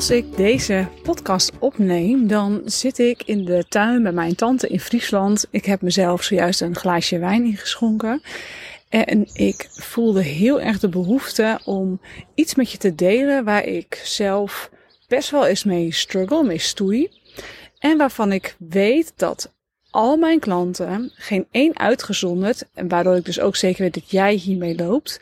[0.00, 4.80] Als ik deze podcast opneem, dan zit ik in de tuin bij mijn tante in
[4.80, 5.46] Friesland.
[5.50, 8.22] Ik heb mezelf zojuist een glaasje wijn ingeschonken.
[8.88, 12.00] En ik voelde heel erg de behoefte om
[12.34, 14.70] iets met je te delen waar ik zelf
[15.08, 17.10] best wel eens mee struggle, mee stoei.
[17.78, 19.52] En waarvan ik weet dat
[19.90, 24.34] al mijn klanten, geen één uitgezonderd, en waardoor ik dus ook zeker weet dat jij
[24.34, 25.20] hiermee loopt,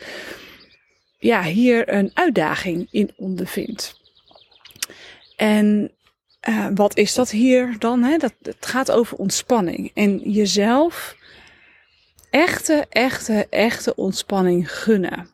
[1.19, 3.98] ja, hier een uitdaging in ondervindt.
[5.39, 5.91] En
[6.49, 8.03] uh, wat is dat hier dan?
[8.03, 8.17] Hè?
[8.17, 9.91] Dat, het gaat over ontspanning.
[9.95, 11.17] En jezelf
[12.31, 15.29] echte, echte, echte ontspanning gunnen.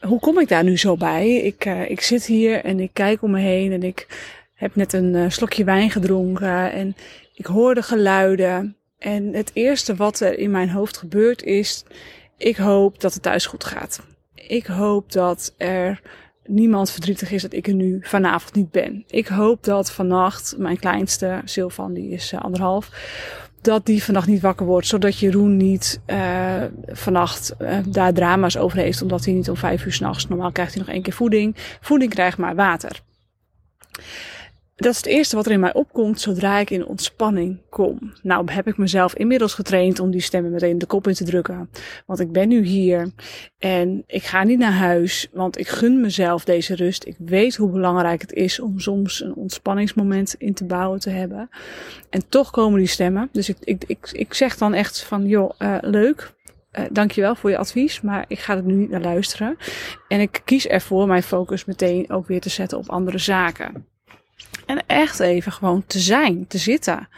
[0.00, 1.34] Hoe kom ik daar nu zo bij?
[1.34, 4.06] Ik, uh, ik zit hier en ik kijk om me heen en ik
[4.54, 6.96] heb net een uh, slokje wijn gedronken en
[7.34, 8.76] ik hoor de geluiden.
[8.98, 11.84] En het eerste wat er in mijn hoofd gebeurt is,
[12.36, 14.00] ik hoop dat het thuis goed gaat.
[14.34, 16.00] Ik hoop dat er
[16.48, 19.04] niemand verdrietig is dat ik er nu vanavond niet ben.
[19.06, 22.90] Ik hoop dat vannacht mijn kleinste, Sylvan, die is uh, anderhalf,
[23.60, 28.78] dat die vannacht niet wakker wordt, zodat Jeroen niet uh, vannacht uh, daar drama's over
[28.78, 31.56] heeft, omdat hij niet om vijf uur s'nachts, normaal krijgt hij nog één keer voeding,
[31.80, 33.00] voeding krijgt maar water.
[34.78, 38.12] Dat is het eerste wat er in mij opkomt zodra ik in ontspanning kom.
[38.22, 41.70] Nou heb ik mezelf inmiddels getraind om die stemmen meteen de kop in te drukken.
[42.06, 43.10] Want ik ben nu hier
[43.58, 47.06] en ik ga niet naar huis, want ik gun mezelf deze rust.
[47.06, 51.48] Ik weet hoe belangrijk het is om soms een ontspanningsmoment in te bouwen te hebben.
[52.10, 53.28] En toch komen die stemmen.
[53.32, 56.34] Dus ik, ik, ik, zeg dan echt van, joh, uh, leuk,
[56.72, 59.56] uh, dankjewel voor je advies, maar ik ga er nu niet naar luisteren.
[60.08, 63.96] En ik kies ervoor mijn focus meteen ook weer te zetten op andere zaken.
[64.68, 67.08] En echt even gewoon te zijn, te zitten.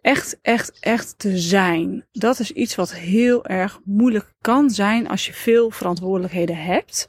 [0.00, 2.04] Echt, echt, echt te zijn.
[2.12, 7.08] Dat is iets wat heel erg moeilijk kan zijn als je veel verantwoordelijkheden hebt.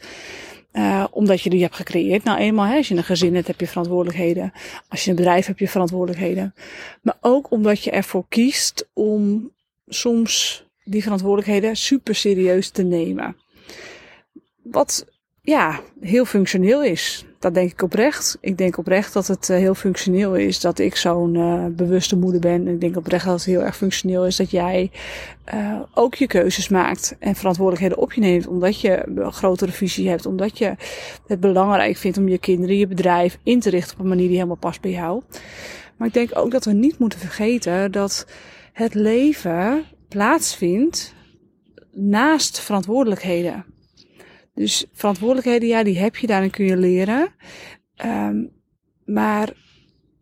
[0.73, 2.23] Uh, omdat je die hebt gecreëerd.
[2.23, 4.51] Nou eenmaal, hè, als je een gezin hebt, heb je verantwoordelijkheden.
[4.89, 6.53] Als je een bedrijf hebt, heb je verantwoordelijkheden.
[7.01, 9.51] Maar ook omdat je ervoor kiest om
[9.87, 13.37] soms die verantwoordelijkheden super serieus te nemen.
[14.63, 15.05] Wat
[15.41, 17.25] ja, heel functioneel is.
[17.41, 18.37] Dat denk ik oprecht.
[18.41, 22.41] Ik denk oprecht dat het uh, heel functioneel is dat ik zo'n uh, bewuste moeder
[22.41, 22.67] ben.
[22.67, 24.91] Ik denk oprecht dat het heel erg functioneel is dat jij
[25.53, 28.47] uh, ook je keuzes maakt en verantwoordelijkheden op je neemt.
[28.47, 30.25] Omdat je een grotere visie hebt.
[30.25, 30.75] Omdat je
[31.27, 34.35] het belangrijk vindt om je kinderen, je bedrijf in te richten op een manier die
[34.35, 35.21] helemaal past bij jou.
[35.97, 38.25] Maar ik denk ook dat we niet moeten vergeten dat
[38.73, 41.13] het leven plaatsvindt
[41.91, 43.65] naast verantwoordelijkheden.
[44.53, 47.33] Dus verantwoordelijkheden, ja, die heb je, daarin kun je leren.
[48.05, 48.51] Um,
[49.05, 49.53] maar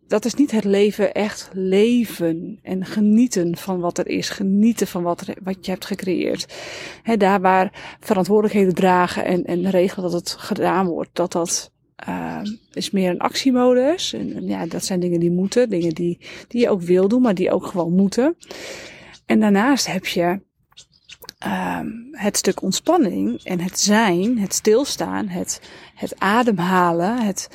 [0.07, 4.29] dat is niet het leven echt leven en genieten van wat er is.
[4.29, 6.53] Genieten van wat, er, wat je hebt gecreëerd.
[7.03, 11.71] He, daar waar verantwoordelijkheden dragen en, en regelen dat het gedaan wordt, dat dat
[12.09, 12.41] uh,
[12.71, 14.13] is meer een actiemodus.
[14.13, 17.35] En, ja, dat zijn dingen die moeten, dingen die, die je ook wil doen, maar
[17.35, 18.37] die ook gewoon moeten.
[19.25, 20.41] En daarnaast heb je
[21.45, 25.61] um, het stuk ontspanning en het zijn, het stilstaan, het,
[25.95, 27.49] het ademhalen, het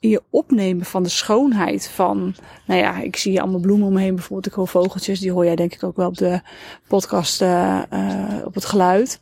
[0.00, 2.34] je opnemen van de schoonheid van,
[2.66, 5.44] nou ja, ik zie allemaal bloemen om me heen, bijvoorbeeld ik hoor vogeltjes, die hoor
[5.44, 6.40] jij denk ik ook wel op de
[6.86, 9.20] podcast, uh, uh, op het geluid.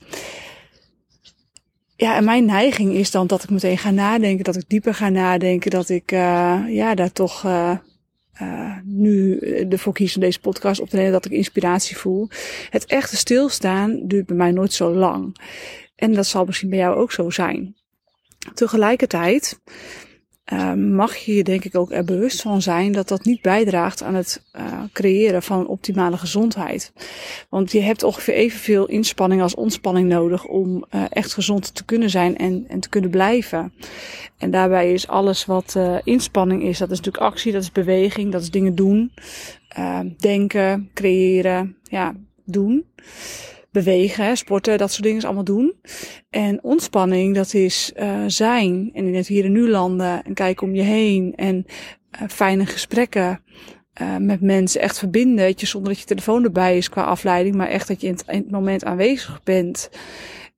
[1.97, 5.09] Ja, en mijn neiging is dan dat ik meteen ga nadenken, dat ik dieper ga
[5.09, 7.47] nadenken, dat ik, uh, ja, daar toch,
[8.43, 9.39] uh, nu
[9.69, 12.29] ervoor kies om deze podcast op te nemen, dat ik inspiratie voel.
[12.71, 15.37] Het echte stilstaan duurt bij mij nooit zo lang.
[15.97, 17.77] En dat zal misschien bij jou ook zo zijn.
[18.55, 19.61] Tegelijkertijd
[20.53, 24.03] uh, mag je je denk ik ook er bewust van zijn dat dat niet bijdraagt
[24.03, 26.93] aan het uh, creëren van een optimale gezondheid.
[27.49, 32.11] Want je hebt ongeveer evenveel inspanning als ontspanning nodig om uh, echt gezond te kunnen
[32.11, 33.73] zijn en, en te kunnen blijven.
[34.39, 38.43] En daarbij is alles wat inspanning is, dat is natuurlijk actie, dat is beweging, dat
[38.43, 39.13] is dingen doen,
[40.19, 42.15] denken, creëren, ja,
[42.45, 42.85] doen
[43.85, 45.75] bewegen, sporten, dat soort dingen allemaal doen.
[46.31, 50.67] En ontspanning, dat is uh, zijn en in het hier en nu landen en kijken
[50.67, 53.43] om je heen en uh, fijne gesprekken
[54.01, 55.45] uh, met mensen echt verbinden.
[55.45, 58.13] Weet je, zonder dat je telefoon erbij is qua afleiding, maar echt dat je in
[58.13, 59.91] het, in het moment aanwezig bent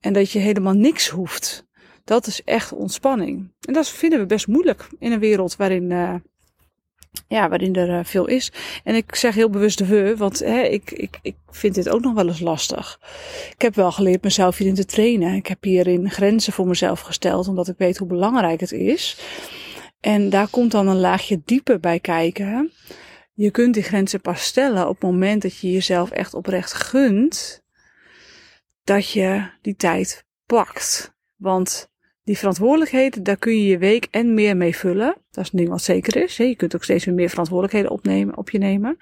[0.01, 1.69] en dat je helemaal niks hoeft.
[2.05, 3.53] Dat is echt ontspanning.
[3.61, 5.93] En dat vinden we best moeilijk in een wereld waarin
[7.29, 8.53] ja, waarin er uh, veel is.
[8.85, 12.15] En ik zeg heel bewust we, want hè, ik, ik, ik vind dit ook nog
[12.15, 13.01] wel eens lastig.
[13.55, 15.35] Ik heb wel geleerd mezelf hierin te trainen.
[15.35, 19.17] Ik heb hierin grenzen voor mezelf gesteld, omdat ik weet hoe belangrijk het is.
[20.01, 22.73] En daar komt dan een laagje dieper bij kijken.
[23.35, 27.63] Je kunt die grenzen pas stellen op het moment dat je jezelf echt oprecht gunt
[28.85, 31.15] dat je die tijd pakt.
[31.37, 31.91] Want
[32.25, 35.17] Die verantwoordelijkheden, daar kun je je week en meer mee vullen.
[35.31, 36.37] Dat is een ding wat zeker is.
[36.37, 38.99] Je kunt ook steeds meer verantwoordelijkheden opnemen, op je nemen.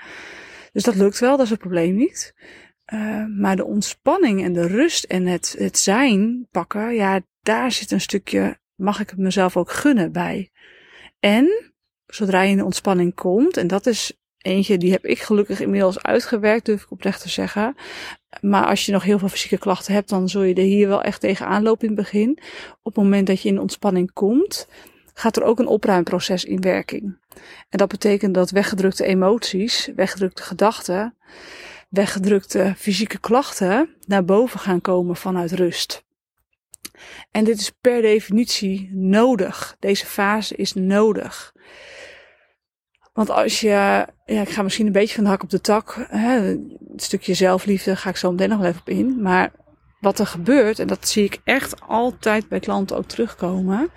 [0.73, 2.35] Dus dat lukt wel, dat is het probleem niet.
[2.95, 7.91] Uh, maar de ontspanning en de rust en het, het zijn pakken, ja, daar zit
[7.91, 10.51] een stukje, mag ik het mezelf ook gunnen bij.
[11.21, 11.73] En
[12.07, 14.19] zodra je in de ontspanning komt, en dat is
[14.49, 17.77] eentje, die heb ik gelukkig inmiddels uitgewerkt, durf ik oprecht te zeggen.
[18.41, 21.03] Maar als je nog heel veel fysieke klachten hebt, dan zul je er hier wel
[21.03, 22.39] echt tegen aanlopen in het begin.
[22.83, 24.69] Op het moment dat je in ontspanning komt,
[25.15, 27.19] gaat er ook een opruimproces in werking.
[27.69, 31.15] En dat betekent dat weggedrukte emoties, weggedrukte gedachten,
[31.89, 36.07] weggedrukte fysieke klachten naar boven gaan komen vanuit rust.
[37.31, 39.77] En dit is per definitie nodig.
[39.79, 41.53] Deze fase is nodig.
[43.19, 46.07] Want als je, ja, ik ga misschien een beetje van de hak op de tak,
[46.09, 49.23] hè, een stukje zelfliefde ga ik zo meteen nog even op in.
[49.23, 49.53] Maar
[50.01, 53.91] wat er gebeurt, en dat zie ik echt altijd bij klanten ook terugkomen.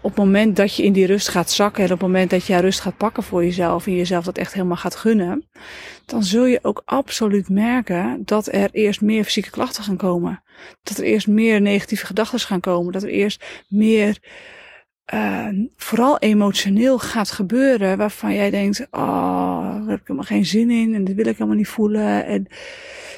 [0.00, 2.46] Op het moment dat je in die rust gaat zakken en op het moment dat
[2.46, 5.48] je rust gaat pakken voor jezelf en jezelf dat echt helemaal gaat gunnen,
[6.06, 10.42] dan zul je ook absoluut merken dat er eerst meer fysieke klachten gaan komen.
[10.82, 12.92] Dat er eerst meer negatieve gedachten gaan komen.
[12.92, 14.18] Dat er eerst meer
[15.14, 20.70] uh, vooral emotioneel gaat gebeuren waarvan jij denkt, oh, daar heb ik helemaal geen zin
[20.70, 22.24] in en dit wil ik helemaal niet voelen.
[22.26, 22.46] En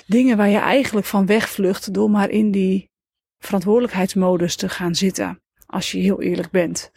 [0.06, 2.90] dingen waar je eigenlijk van wegvlucht door maar in die
[3.38, 5.40] verantwoordelijkheidsmodus te gaan zitten.
[5.66, 6.90] Als je heel eerlijk bent.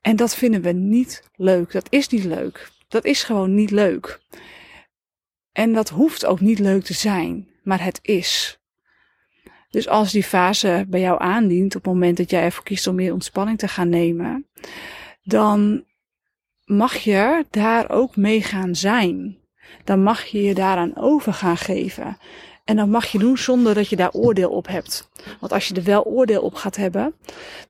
[0.00, 1.72] En dat vinden we niet leuk.
[1.72, 2.70] Dat is niet leuk.
[2.88, 4.20] Dat is gewoon niet leuk.
[5.52, 8.58] En dat hoeft ook niet leuk te zijn, maar het is.
[9.70, 12.94] Dus als die fase bij jou aandient, op het moment dat jij ervoor kiest om
[12.94, 14.46] meer ontspanning te gaan nemen,
[15.22, 15.84] dan
[16.64, 19.38] mag je daar ook mee gaan zijn.
[19.84, 22.16] Dan mag je je daaraan over gaan geven.
[22.66, 25.10] En dat mag je doen zonder dat je daar oordeel op hebt.
[25.40, 27.14] Want als je er wel oordeel op gaat hebben,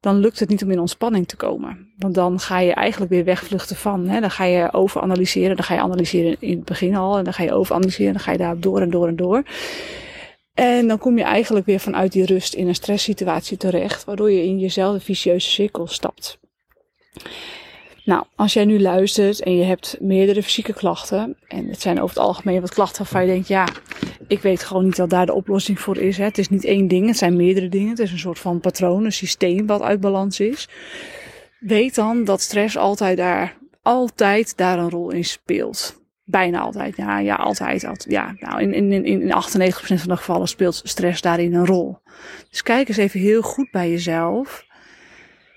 [0.00, 1.92] dan lukt het niet om in ontspanning te komen.
[1.96, 4.08] Want dan ga je eigenlijk weer wegvluchten van.
[4.08, 4.20] Hè?
[4.20, 5.56] Dan ga je overanalyseren.
[5.56, 7.18] Dan ga je analyseren in het begin al.
[7.18, 8.12] En dan ga je overanalyseren.
[8.12, 9.42] Dan ga je daar door en door en door.
[10.56, 14.44] En dan kom je eigenlijk weer vanuit die rust in een stresssituatie terecht, waardoor je
[14.44, 16.38] in jezelfde vicieuze cirkel stapt.
[18.04, 22.16] Nou, als jij nu luistert en je hebt meerdere fysieke klachten, en het zijn over
[22.16, 23.68] het algemeen wat klachten waarvan je denkt, ja,
[24.28, 26.16] ik weet gewoon niet dat daar de oplossing voor is.
[26.16, 26.24] Hè.
[26.24, 27.88] Het is niet één ding, het zijn meerdere dingen.
[27.88, 30.68] Het is een soort van patroon, een systeem wat uit balans is.
[31.58, 36.04] Weet dan dat stress altijd daar, altijd daar een rol in speelt.
[36.28, 36.96] Bijna altijd.
[36.96, 37.84] Ja, ja altijd.
[37.84, 38.10] altijd.
[38.12, 41.98] Ja, nou, in, in, in 98% van de gevallen speelt stress daarin een rol.
[42.50, 44.66] Dus kijk eens even heel goed bij jezelf.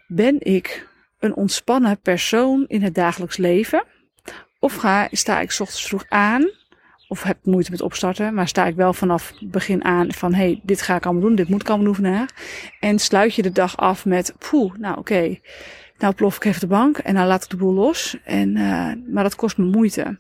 [0.07, 0.87] Ben ik
[1.19, 3.83] een ontspannen persoon in het dagelijks leven?
[4.59, 6.49] Of ga, sta ik ochtends vroeg aan?
[7.07, 10.59] Of heb moeite met opstarten, maar sta ik wel vanaf begin aan van hé, hey,
[10.63, 12.29] dit ga ik allemaal doen, dit moet ik allemaal doen vandaag.
[12.79, 15.39] En sluit je de dag af met poeh, nou oké,
[15.97, 18.17] nou plof ik even de bank en dan laat ik de boel los.
[18.23, 20.17] En, uh, maar dat kost me moeite.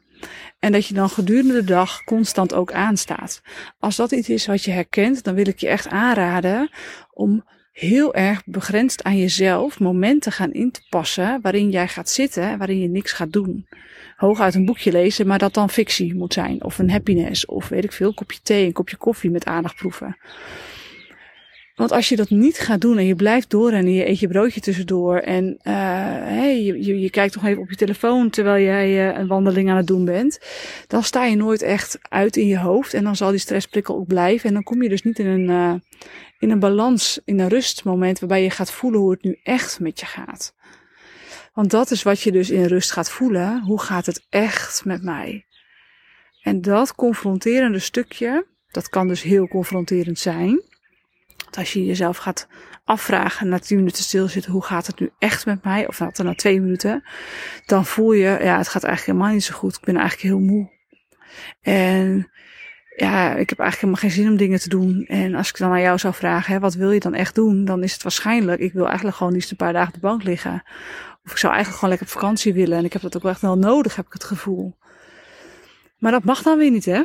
[0.59, 3.41] En dat je dan gedurende de dag constant ook aanstaat.
[3.79, 6.69] Als dat iets is wat je herkent, dan wil ik je echt aanraden
[7.13, 12.57] om heel erg begrensd aan jezelf momenten gaan in te passen waarin jij gaat zitten,
[12.57, 13.67] waarin je niks gaat doen.
[14.15, 16.63] Hooguit een boekje lezen, maar dat dan fictie moet zijn.
[16.63, 19.75] Of een happiness, of weet ik veel, een kopje thee, een kopje koffie met aandacht
[19.75, 20.17] proeven.
[21.79, 24.27] Want als je dat niet gaat doen en je blijft door en je eet je
[24.27, 25.73] broodje tussendoor en uh,
[26.23, 29.69] hey, je, je, je, kijkt toch even op je telefoon terwijl jij uh, een wandeling
[29.69, 30.39] aan het doen bent,
[30.87, 34.07] dan sta je nooit echt uit in je hoofd en dan zal die stressprikkel ook
[34.07, 35.73] blijven en dan kom je dus niet in een, uh,
[36.39, 39.99] in een balans, in een rustmoment waarbij je gaat voelen hoe het nu echt met
[39.99, 40.55] je gaat.
[41.53, 43.61] Want dat is wat je dus in rust gaat voelen.
[43.61, 45.45] Hoe gaat het echt met mij?
[46.41, 50.67] En dat confronterende stukje, dat kan dus heel confronterend zijn
[51.57, 52.47] als je jezelf gaat
[52.83, 55.87] afvragen na tien minuten stilzitten, hoe gaat het nu echt met mij?
[55.87, 57.03] Of nou, na twee minuten,
[57.65, 59.75] dan voel je, ja, het gaat eigenlijk helemaal niet zo goed.
[59.75, 60.69] Ik ben eigenlijk heel moe.
[61.61, 62.31] En
[62.95, 65.05] ja, ik heb eigenlijk helemaal geen zin om dingen te doen.
[65.07, 67.65] En als ik dan aan jou zou vragen, hè, wat wil je dan echt doen?
[67.65, 70.23] Dan is het waarschijnlijk, ik wil eigenlijk gewoon liefst een paar dagen op de bank
[70.23, 70.63] liggen.
[71.25, 72.77] Of ik zou eigenlijk gewoon lekker op vakantie willen.
[72.77, 74.77] En ik heb dat ook echt wel nodig, heb ik het gevoel.
[75.97, 77.03] Maar dat mag dan weer niet, hè?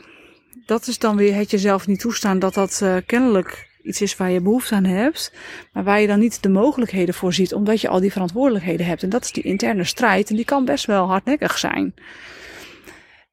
[0.67, 4.31] Dat is dan weer het jezelf niet toestaan dat dat uh, kennelijk iets is waar
[4.31, 5.33] je behoefte aan hebt,
[5.73, 9.03] maar waar je dan niet de mogelijkheden voor ziet, omdat je al die verantwoordelijkheden hebt.
[9.03, 11.95] En dat is die interne strijd en die kan best wel hardnekkig zijn.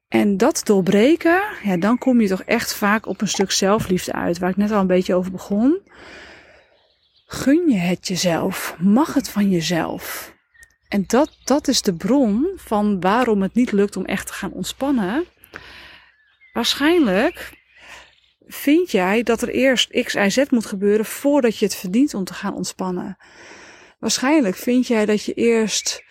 [0.08, 4.40] En dat doorbreken, ja, dan kom je toch echt vaak op een stuk zelfliefde uit,
[4.40, 5.80] waar ik net al een beetje over begon.
[7.26, 8.76] Gun je het jezelf?
[8.80, 10.34] Mag het van jezelf?
[10.88, 14.52] En dat, dat is de bron van waarom het niet lukt om echt te gaan
[14.52, 15.26] ontspannen.
[16.54, 17.61] Waarschijnlijk
[18.54, 22.24] vind jij dat er eerst X, Y, Z moet gebeuren voordat je het verdient om
[22.24, 23.18] te gaan ontspannen?
[24.00, 26.04] Waarschijnlijk vind jij dat je eerst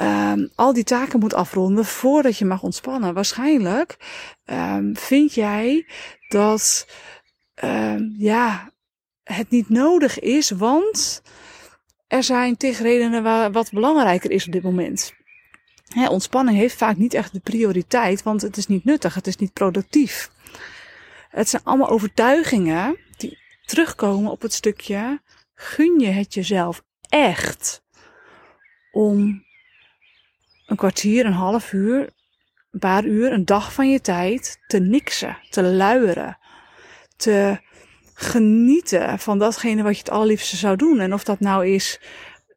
[0.00, 3.14] um, al die taken moet afronden voordat je mag ontspannen.
[3.14, 3.96] Waarschijnlijk
[4.44, 5.86] um, vind jij
[6.28, 6.86] dat
[7.64, 8.72] um, ja,
[9.22, 11.22] het niet nodig is, want
[12.06, 15.14] er zijn tegenredenen wat belangrijker is op dit moment.
[15.88, 19.36] He, ontspanning heeft vaak niet echt de prioriteit, want het is niet nuttig, het is
[19.36, 20.30] niet productief.
[21.30, 25.20] Het zijn allemaal overtuigingen die terugkomen op het stukje
[25.54, 27.82] gun je het jezelf echt
[28.92, 29.44] om
[30.66, 32.10] een kwartier, een half uur,
[32.70, 36.38] een paar uur, een dag van je tijd te niksen, te luieren,
[37.16, 37.60] te
[38.14, 41.00] genieten van datgene wat je het allerliefste zou doen.
[41.00, 42.00] En of dat nou is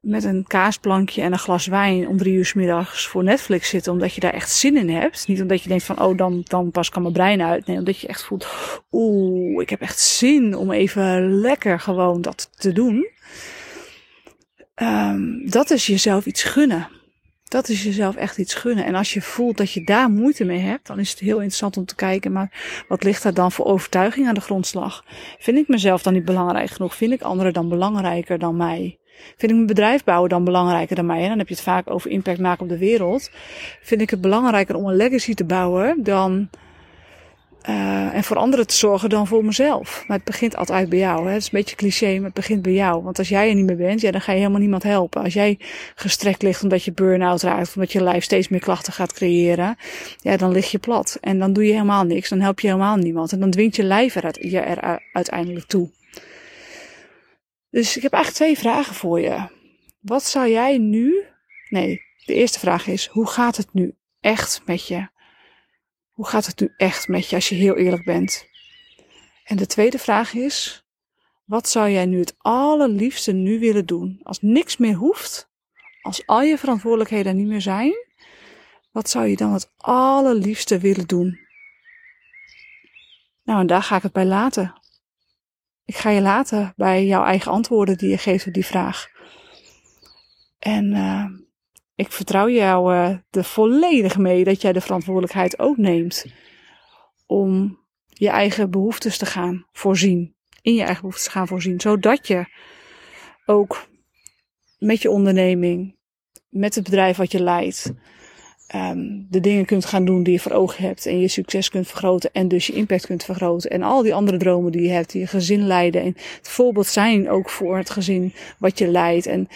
[0.04, 3.92] met een kaasplankje en een glas wijn om drie uur s middags voor Netflix zitten,
[3.92, 5.28] omdat je daar echt zin in hebt.
[5.28, 7.66] Niet omdat je denkt van, oh, dan, dan pas kan mijn brein uit.
[7.66, 8.48] Nee, omdat je echt voelt,
[8.92, 13.08] oeh, ik heb echt zin om even lekker gewoon dat te doen.
[14.82, 16.88] Um, dat is jezelf iets gunnen.
[17.44, 18.86] Dat is jezelf echt iets gunnen.
[18.86, 21.78] En als je voelt dat je daar moeite mee hebt, dan is het heel interessant
[21.78, 25.06] om te kijken, maar wat ligt daar dan voor overtuiging aan de grondslag?
[25.40, 26.96] Vind ik mezelf dan niet belangrijk genoeg?
[26.96, 28.98] Vind ik anderen dan belangrijker dan mij?
[29.18, 31.22] Vind ik mijn bedrijf bouwen dan belangrijker dan mij?
[31.22, 33.30] En dan heb je het vaak over impact maken op de wereld.
[33.82, 36.50] Vind ik het belangrijker om een legacy te bouwen dan
[37.70, 40.04] uh, en voor anderen te zorgen dan voor mezelf.
[40.08, 41.26] Maar het begint altijd bij jou.
[41.26, 41.32] Hè?
[41.32, 43.04] Het is een beetje cliché, maar het begint bij jou.
[43.04, 45.24] Want als jij er niet meer bent, ja, dan ga je helemaal niemand helpen.
[45.24, 45.60] Als jij
[45.96, 49.78] gestrekt ligt omdat je burn-out raakt, omdat je lijf steeds meer klachten gaat creëren,
[50.22, 51.18] ja, dan lig je plat.
[51.22, 52.30] En dan doe je helemaal niks.
[52.30, 53.32] Dan help je helemaal niemand.
[53.32, 55.90] En dan dwingt je lijf er, je er uiteindelijk toe.
[57.74, 59.48] Dus ik heb eigenlijk twee vragen voor je.
[60.00, 61.24] Wat zou jij nu.
[61.70, 65.08] Nee, de eerste vraag is: hoe gaat het nu echt met je?
[66.10, 68.48] Hoe gaat het nu echt met je als je heel eerlijk bent?
[69.44, 70.86] En de tweede vraag is:
[71.46, 74.20] wat zou jij nu het allerliefste nu willen doen?
[74.24, 75.50] Als niks meer hoeft,
[76.02, 77.94] als al je verantwoordelijkheden niet meer zijn,
[78.92, 81.40] wat zou je dan het allerliefste willen doen?
[83.44, 84.82] Nou, en daar ga ik het bij laten.
[85.86, 89.08] Ik ga je laten bij jouw eigen antwoorden die je geeft op die vraag.
[90.60, 91.26] En uh,
[91.96, 96.26] ik vertrouw jou uh, er volledig mee dat jij de verantwoordelijkheid ook neemt
[97.26, 100.36] om je eigen behoeftes te gaan voorzien.
[100.62, 101.82] In je eigen behoeftes te gaan voorzien.
[101.82, 102.46] Zodat je
[103.46, 103.88] ook
[104.78, 105.98] met je onderneming,
[106.50, 107.94] met het bedrijf wat je leidt,
[108.76, 111.06] um, de dingen kunt gaan doen die je voor ogen hebt.
[111.06, 113.70] En je succes kunt vergroten en dus je impact kunt vergroten.
[113.70, 116.02] En al die andere dromen die je hebt, die je gezin leiden.
[116.02, 119.26] En het voorbeeld zijn ook voor het gezin wat je leidt.
[119.26, 119.48] En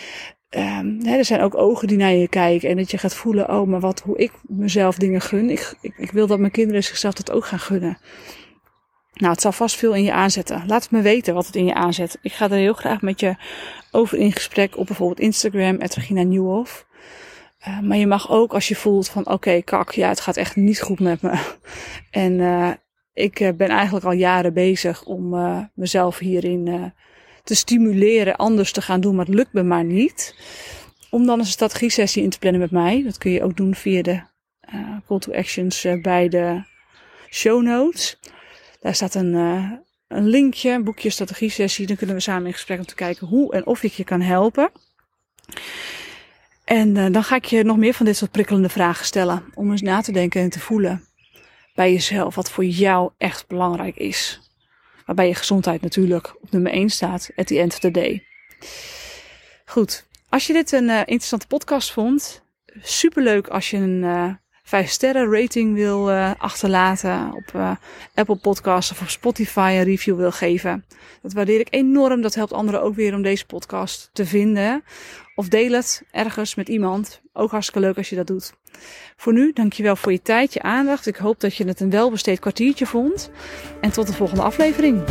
[0.49, 2.69] um, hè, er zijn ook ogen die naar je kijken.
[2.69, 5.49] En dat je gaat voelen, oh, maar wat, hoe ik mezelf dingen gun.
[5.49, 7.97] Ik, ik, ik wil dat mijn kinderen zichzelf dat ook gaan gunnen.
[9.13, 10.63] Nou, het zal vast veel in je aanzetten.
[10.67, 12.17] Laat het me weten wat het in je aanzet.
[12.21, 13.35] Ik ga er heel graag met je
[13.91, 16.85] over in gesprek op bijvoorbeeld Instagram, Regina Nieuwhof.
[17.67, 20.55] Uh, maar je mag ook als je voelt van oké, kak, ja, het gaat echt
[20.55, 21.39] niet goed met me.
[22.11, 22.71] en uh,
[23.13, 25.35] ik uh, ben eigenlijk al jaren bezig om
[25.73, 26.93] mezelf hierin
[27.43, 30.35] te stimuleren anders te gaan doen, maar het lukt me maar niet.
[31.09, 33.03] Om dan een strategie sessie in te plannen met mij.
[33.03, 34.21] Dat kun je ook doen via de
[35.07, 36.63] call to actions bij de
[37.29, 38.19] show notes.
[38.79, 39.33] Daar staat een,
[40.07, 41.87] een linkje, een boekje strategie sessie.
[41.87, 44.21] Dan kunnen we samen in gesprek om te kijken hoe en of ik je kan
[44.21, 44.71] helpen.
[46.67, 49.43] En uh, dan ga ik je nog meer van dit soort prikkelende vragen stellen.
[49.53, 51.03] Om eens na te denken en te voelen
[51.75, 54.41] bij jezelf wat voor jou echt belangrijk is.
[55.05, 58.23] Waarbij je gezondheid natuurlijk op nummer 1 staat at the end of the day.
[59.65, 62.43] Goed, als je dit een uh, interessante podcast vond,
[62.81, 64.33] superleuk als je een uh,
[64.67, 67.71] 5 sterren rating wil uh, achterlaten op uh,
[68.13, 70.85] Apple Podcasts of op Spotify een review wil geven.
[71.21, 72.21] Dat waardeer ik enorm.
[72.21, 74.83] Dat helpt anderen ook weer om deze podcast te vinden.
[75.35, 77.21] Of deel het ergens met iemand.
[77.33, 78.53] Ook hartstikke leuk als je dat doet.
[79.15, 81.07] Voor nu, dankjewel voor je tijd, je aandacht.
[81.07, 83.29] Ik hoop dat je het een welbesteed kwartiertje vond.
[83.81, 85.03] En tot de volgende aflevering.